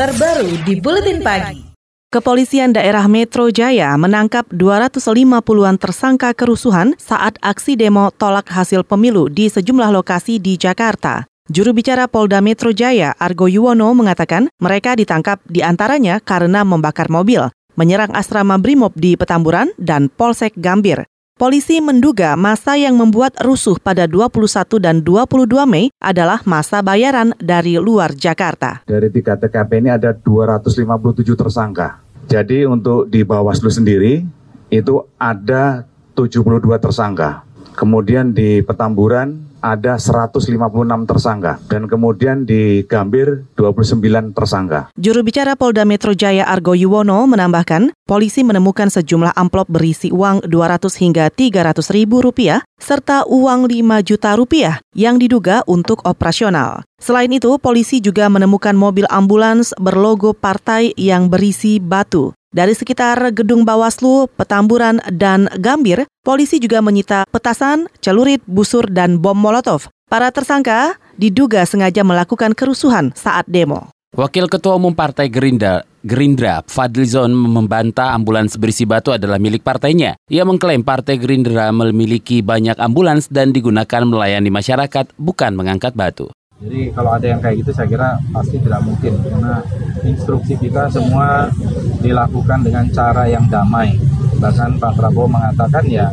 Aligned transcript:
terbaru 0.00 0.64
di 0.64 0.80
Buletin 0.80 1.20
Pagi. 1.20 1.76
Kepolisian 2.08 2.72
daerah 2.72 3.04
Metro 3.04 3.52
Jaya 3.52 3.92
menangkap 4.00 4.48
250-an 4.48 5.76
tersangka 5.76 6.32
kerusuhan 6.32 6.96
saat 6.96 7.36
aksi 7.44 7.76
demo 7.76 8.08
tolak 8.16 8.48
hasil 8.48 8.80
pemilu 8.80 9.28
di 9.28 9.52
sejumlah 9.52 9.92
lokasi 9.92 10.40
di 10.40 10.56
Jakarta. 10.56 11.28
Juru 11.52 11.76
bicara 11.76 12.08
Polda 12.08 12.40
Metro 12.40 12.72
Jaya, 12.72 13.12
Argo 13.20 13.44
Yuwono, 13.44 13.92
mengatakan 13.92 14.48
mereka 14.56 14.96
ditangkap 14.96 15.36
di 15.44 15.60
antaranya 15.60 16.16
karena 16.24 16.64
membakar 16.64 17.12
mobil, 17.12 17.52
menyerang 17.76 18.16
asrama 18.16 18.56
Brimob 18.56 18.96
di 18.96 19.20
Petamburan, 19.20 19.68
dan 19.76 20.08
Polsek 20.08 20.56
Gambir. 20.56 21.04
Polisi 21.40 21.80
menduga 21.80 22.36
masa 22.36 22.76
yang 22.76 23.00
membuat 23.00 23.32
rusuh 23.40 23.80
pada 23.80 24.04
21 24.04 24.76
dan 24.76 25.00
22 25.00 25.48
Mei 25.64 25.88
adalah 25.96 26.44
masa 26.44 26.84
bayaran 26.84 27.32
dari 27.40 27.80
luar 27.80 28.12
Jakarta. 28.12 28.84
Dari 28.84 29.08
tiga 29.08 29.40
TKP 29.40 29.80
ini 29.80 29.88
ada 29.88 30.12
257 30.12 30.84
tersangka. 31.32 32.04
Jadi 32.28 32.68
untuk 32.68 33.08
di 33.08 33.24
Bawaslu 33.24 33.72
sendiri 33.72 34.20
itu 34.68 34.94
ada 35.16 35.88
72 36.12 36.60
tersangka. 36.76 37.48
Kemudian 37.72 38.36
di 38.36 38.60
Petamburan 38.60 39.49
ada 39.60 39.96
156 40.00 40.50
tersangka 41.06 41.60
dan 41.68 41.86
kemudian 41.86 42.44
di 42.48 42.84
Gambir 42.84 43.46
29 43.54 44.34
tersangka. 44.34 44.92
Juru 44.98 45.20
bicara 45.22 45.54
Polda 45.54 45.86
Metro 45.86 46.12
Jaya 46.12 46.48
Argo 46.48 46.74
Yuwono 46.74 47.24
menambahkan, 47.28 47.94
polisi 48.04 48.42
menemukan 48.42 48.90
sejumlah 48.90 49.36
amplop 49.36 49.68
berisi 49.70 50.10
uang 50.10 50.44
200 50.48 50.90
hingga 51.00 51.30
300 51.30 51.94
ribu 51.94 52.24
rupiah 52.24 52.64
serta 52.80 53.28
uang 53.28 53.68
5 53.68 54.08
juta 54.08 54.34
rupiah 54.34 54.80
yang 54.96 55.20
diduga 55.20 55.62
untuk 55.68 56.02
operasional. 56.02 56.82
Selain 57.00 57.30
itu, 57.32 57.56
polisi 57.56 58.02
juga 58.02 58.28
menemukan 58.28 58.76
mobil 58.76 59.08
ambulans 59.08 59.72
berlogo 59.78 60.36
partai 60.36 60.92
yang 60.98 61.32
berisi 61.32 61.80
batu. 61.80 62.36
Dari 62.50 62.74
sekitar 62.74 63.30
gedung 63.30 63.62
Bawaslu, 63.62 64.26
Petamburan, 64.34 64.98
dan 65.14 65.46
Gambir, 65.54 66.09
polisi 66.20 66.60
juga 66.60 66.84
menyita 66.84 67.24
petasan, 67.28 67.88
celurit, 68.04 68.44
busur, 68.44 68.88
dan 68.88 69.20
bom 69.20 69.36
molotov. 69.36 69.88
Para 70.10 70.28
tersangka 70.34 70.98
diduga 71.16 71.64
sengaja 71.64 72.02
melakukan 72.02 72.52
kerusuhan 72.52 73.14
saat 73.16 73.46
demo. 73.46 73.88
Wakil 74.10 74.50
Ketua 74.50 74.74
Umum 74.74 74.90
Partai 74.90 75.30
Gerindra, 75.30 75.86
Gerindra 76.02 76.66
Fadlizon 76.66 77.30
membantah 77.30 78.10
ambulans 78.10 78.58
berisi 78.58 78.82
batu 78.82 79.14
adalah 79.14 79.38
milik 79.38 79.62
partainya. 79.62 80.18
Ia 80.26 80.42
mengklaim 80.42 80.82
Partai 80.82 81.14
Gerindra 81.14 81.70
memiliki 81.70 82.42
banyak 82.42 82.74
ambulans 82.82 83.30
dan 83.30 83.54
digunakan 83.54 84.02
melayani 84.02 84.50
masyarakat, 84.50 85.14
bukan 85.14 85.54
mengangkat 85.54 85.94
batu. 85.94 86.26
Jadi 86.60 86.90
kalau 86.92 87.14
ada 87.14 87.24
yang 87.24 87.38
kayak 87.38 87.64
gitu 87.64 87.70
saya 87.72 87.88
kira 87.88 88.08
pasti 88.34 88.60
tidak 88.60 88.84
mungkin 88.84 89.16
karena 89.22 89.64
instruksi 90.04 90.58
kita 90.60 90.92
semua 90.92 91.48
dilakukan 92.02 92.66
dengan 92.66 92.90
cara 92.90 93.30
yang 93.30 93.46
damai. 93.46 93.94
Bahkan 94.40 94.80
Pak 94.80 94.96
Prabowo 94.96 95.28
mengatakan 95.28 95.84
ya 95.84 96.08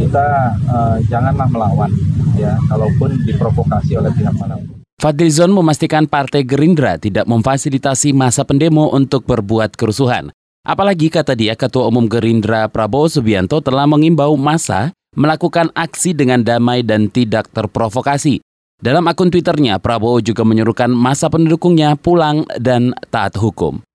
kita 0.00 0.56
uh, 0.66 0.96
janganlah 1.12 1.44
melawan 1.52 1.92
ya 2.40 2.56
kalaupun 2.72 3.20
diprovokasi 3.28 4.00
oleh 4.00 4.10
pihak 4.16 4.32
mana. 4.40 4.56
Fadlizon 4.96 5.52
memastikan 5.52 6.08
Partai 6.08 6.40
Gerindra 6.40 6.96
tidak 6.96 7.28
memfasilitasi 7.28 8.16
masa 8.16 8.48
pendemo 8.48 8.88
untuk 8.96 9.28
berbuat 9.28 9.76
kerusuhan. 9.76 10.32
Apalagi 10.66 11.12
kata 11.12 11.36
dia 11.38 11.54
Ketua 11.54 11.86
Umum 11.86 12.10
Gerindra 12.10 12.66
Prabowo 12.66 13.06
Subianto 13.06 13.62
telah 13.62 13.86
mengimbau 13.86 14.34
masa 14.34 14.96
melakukan 15.14 15.70
aksi 15.76 16.16
dengan 16.16 16.42
damai 16.42 16.82
dan 16.82 17.06
tidak 17.12 17.52
terprovokasi. 17.54 18.42
Dalam 18.76 19.08
akun 19.08 19.32
Twitternya, 19.32 19.80
Prabowo 19.80 20.20
juga 20.20 20.44
menyuruhkan 20.44 20.92
masa 20.92 21.32
pendukungnya 21.32 21.96
pulang 21.96 22.44
dan 22.60 22.92
taat 23.08 23.32
hukum. 23.40 23.85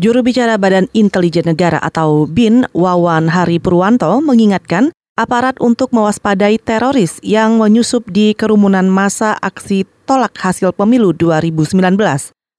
Juru 0.00 0.24
bicara 0.24 0.56
Badan 0.56 0.88
Intelijen 0.96 1.44
Negara 1.44 1.76
atau 1.76 2.24
BIN, 2.24 2.64
Wawan 2.72 3.28
Hari 3.28 3.60
Purwanto, 3.60 4.24
mengingatkan 4.24 4.96
aparat 5.20 5.60
untuk 5.60 5.92
mewaspadai 5.92 6.56
teroris 6.56 7.20
yang 7.20 7.60
menyusup 7.60 8.08
di 8.08 8.32
kerumunan 8.32 8.88
masa 8.88 9.36
aksi 9.44 9.84
tolak 10.08 10.32
hasil 10.40 10.72
pemilu 10.72 11.12
2019. 11.12 12.00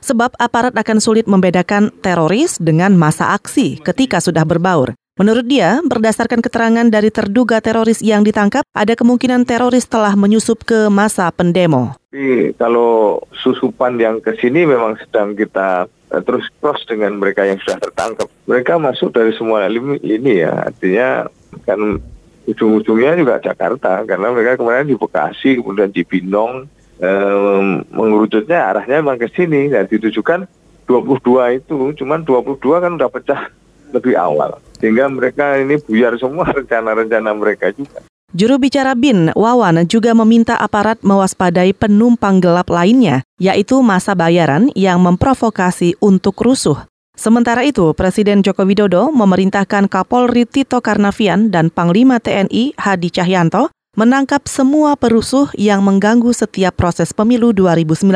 Sebab 0.05 0.37
aparat 0.37 0.77
akan 0.77 1.01
sulit 1.01 1.25
membedakan 1.25 1.89
teroris 2.05 2.61
dengan 2.61 2.93
masa 2.93 3.33
aksi 3.33 3.81
ketika 3.81 4.21
sudah 4.21 4.45
berbaur. 4.45 4.93
Menurut 5.21 5.45
dia, 5.45 5.77
berdasarkan 5.85 6.41
keterangan 6.41 6.89
dari 6.89 7.13
terduga 7.13 7.61
teroris 7.61 8.01
yang 8.01 8.25
ditangkap, 8.25 8.65
ada 8.73 8.97
kemungkinan 8.97 9.45
teroris 9.45 9.85
telah 9.85 10.17
menyusup 10.17 10.65
ke 10.65 10.89
masa 10.89 11.29
pendemo. 11.29 11.93
Tapi 12.09 12.57
kalau 12.57 13.21
susupan 13.37 14.01
yang 14.01 14.17
ke 14.17 14.33
sini 14.41 14.65
memang 14.65 14.97
sedang 14.97 15.37
kita 15.37 15.85
uh, 15.85 16.21
terus 16.25 16.49
cross 16.57 16.81
dengan 16.89 17.21
mereka 17.21 17.45
yang 17.45 17.61
sudah 17.61 17.77
tertangkap. 17.77 18.33
Mereka 18.49 18.81
masuk 18.81 19.13
dari 19.13 19.29
semua 19.37 19.69
lini 19.69 20.41
ya, 20.41 20.73
artinya 20.73 21.29
kan 21.69 22.01
ujung-ujungnya 22.49 23.13
juga 23.13 23.37
Jakarta 23.45 24.01
karena 24.09 24.33
mereka 24.33 24.57
kemarin 24.57 24.89
di 24.89 24.97
Bekasi 24.97 25.61
kemudian 25.61 25.93
di 25.93 26.01
Binong 26.01 26.65
um, 26.97 27.85
mengerucutnya 27.93 28.73
arahnya 28.73 29.05
memang 29.05 29.21
ke 29.21 29.29
sini 29.37 29.69
dan 29.69 29.85
ditujukan 29.85 30.49
22 30.89 31.61
itu 31.61 31.93
cuman 32.01 32.25
22 32.25 32.57
kan 32.57 32.91
udah 32.97 33.09
pecah 33.13 33.60
lebih 33.91 34.15
awal. 34.17 34.57
Sehingga 34.79 35.11
mereka 35.11 35.59
ini 35.59 35.77
buyar 35.77 36.17
semua 36.17 36.49
rencana-rencana 36.57 37.31
mereka 37.37 37.69
juga. 37.75 38.01
Juru 38.31 38.63
bicara 38.63 38.95
BIN, 38.95 39.35
Wawan, 39.35 39.83
juga 39.91 40.15
meminta 40.15 40.55
aparat 40.55 41.03
mewaspadai 41.03 41.75
penumpang 41.75 42.39
gelap 42.39 42.71
lainnya, 42.71 43.27
yaitu 43.35 43.83
masa 43.83 44.15
bayaran 44.15 44.71
yang 44.71 45.03
memprovokasi 45.03 45.99
untuk 45.99 46.39
rusuh. 46.39 46.79
Sementara 47.11 47.67
itu, 47.67 47.91
Presiden 47.91 48.39
Joko 48.39 48.63
Widodo 48.63 49.11
memerintahkan 49.11 49.91
Kapolri 49.91 50.47
Tito 50.47 50.79
Karnavian 50.79 51.51
dan 51.51 51.67
Panglima 51.67 52.23
TNI 52.23 52.79
Hadi 52.79 53.11
Cahyanto 53.11 53.67
menangkap 53.99 54.47
semua 54.47 54.95
perusuh 54.95 55.51
yang 55.59 55.83
mengganggu 55.83 56.31
setiap 56.31 56.79
proses 56.79 57.11
pemilu 57.11 57.51
2019. 57.51 58.07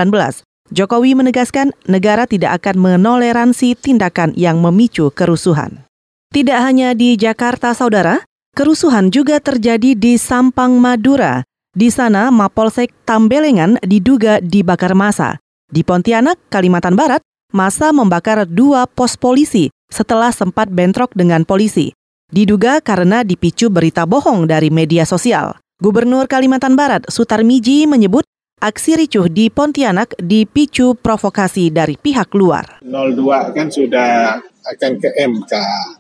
Jokowi 0.74 1.14
menegaskan 1.14 1.78
negara 1.86 2.26
tidak 2.26 2.58
akan 2.62 2.82
menoleransi 2.82 3.78
tindakan 3.78 4.34
yang 4.34 4.58
memicu 4.58 5.14
kerusuhan. 5.14 5.86
Tidak 6.34 6.58
hanya 6.58 6.98
di 6.98 7.14
Jakarta, 7.14 7.78
saudara, 7.78 8.26
kerusuhan 8.58 9.14
juga 9.14 9.38
terjadi 9.38 9.94
di 9.94 10.18
Sampang, 10.18 10.82
Madura. 10.82 11.46
Di 11.76 11.94
sana, 11.94 12.34
Mapolsek 12.34 12.90
Tambelengan 13.06 13.78
diduga 13.86 14.42
dibakar 14.42 14.98
masa. 14.98 15.38
Di 15.70 15.86
Pontianak, 15.86 16.42
Kalimantan 16.50 16.98
Barat, 16.98 17.22
masa 17.54 17.94
membakar 17.94 18.50
dua 18.50 18.90
pos 18.90 19.14
polisi 19.16 19.70
setelah 19.94 20.34
sempat 20.34 20.68
bentrok 20.74 21.14
dengan 21.14 21.46
polisi. 21.46 21.94
Diduga 22.34 22.82
karena 22.82 23.22
dipicu 23.22 23.70
berita 23.70 24.10
bohong 24.10 24.50
dari 24.50 24.74
media 24.74 25.06
sosial. 25.06 25.56
Gubernur 25.78 26.26
Kalimantan 26.26 26.74
Barat, 26.74 27.06
Sutarmiji, 27.12 27.86
menyebut 27.86 28.26
Aksi 28.56 28.96
ricuh 28.96 29.28
di 29.28 29.52
Pontianak 29.52 30.16
dipicu 30.16 30.96
provokasi 30.96 31.76
dari 31.76 32.00
pihak 32.00 32.32
luar. 32.40 32.80
02 32.88 33.52
kan 33.52 33.68
sudah 33.68 34.40
akan 34.64 34.92
ke 34.96 35.12
MK. 35.12 35.54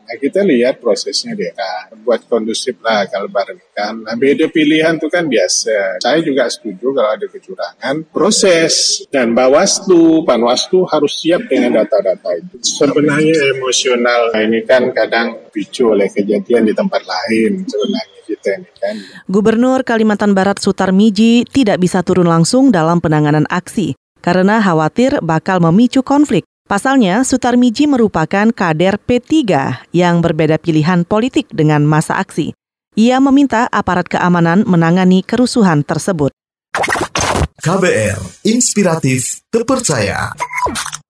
Nah, 0.08 0.16
kita 0.16 0.40
lihat 0.40 0.80
prosesnya 0.80 1.36
dia 1.36 1.52
kan. 1.52 2.00
Buat 2.00 2.32
kondusif 2.32 2.80
lah 2.80 3.12
kalau 3.12 3.28
bareng 3.28 3.60
kan. 3.76 4.08
Nah, 4.08 4.16
beda 4.16 4.48
pilihan 4.48 4.96
itu 4.96 5.12
kan 5.12 5.28
biasa. 5.28 6.00
Saya 6.00 6.24
juga 6.24 6.48
setuju 6.48 6.96
kalau 6.96 7.12
ada 7.12 7.28
kecurangan. 7.28 8.08
Proses 8.16 9.04
dan 9.12 9.36
Bawaslu, 9.36 10.24
Panwaslu 10.24 10.88
harus 10.88 11.12
siap 11.12 11.52
dengan 11.52 11.84
data-data 11.84 12.40
itu. 12.40 12.56
Sebenarnya 12.64 13.52
emosional 13.52 14.32
ini 14.32 14.64
kan 14.64 14.96
kadang 14.96 15.52
picu 15.52 15.92
oleh 15.92 16.08
kejadian 16.08 16.66
di 16.66 16.74
tempat 16.74 17.04
lain 17.04 17.68
sebenarnya. 17.68 18.15
Kan. 18.46 18.96
Gubernur 19.26 19.82
Kalimantan 19.82 20.38
Barat 20.38 20.62
Sutarmiji 20.62 21.44
tidak 21.50 21.82
bisa 21.82 22.06
turun 22.06 22.30
langsung 22.30 22.70
dalam 22.70 23.02
penanganan 23.02 23.50
aksi 23.50 23.98
karena 24.22 24.62
khawatir 24.62 25.22
bakal 25.26 25.62
memicu 25.62 26.06
konflik. 26.06 26.46
Pasalnya, 26.66 27.22
Sutarmiji 27.22 27.86
merupakan 27.86 28.50
kader 28.50 28.98
P3 28.98 29.30
yang 29.94 30.26
berbeda 30.26 30.58
pilihan 30.58 31.06
politik 31.06 31.46
dengan 31.54 31.86
masa 31.86 32.18
aksi. 32.18 32.58
Ia 32.98 33.22
meminta 33.22 33.70
aparat 33.70 34.10
keamanan 34.10 34.66
menangani 34.66 35.22
kerusuhan 35.22 35.86
tersebut. 35.86 36.34
KBR, 37.62 38.18
inspiratif, 38.50 39.46
terpercaya. 39.54 40.34